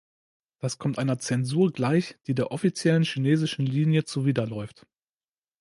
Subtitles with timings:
[0.57, 4.87] Das kommt einer Zensur gleich, die der offiziellen chinesischen Linie zuwiderläuft.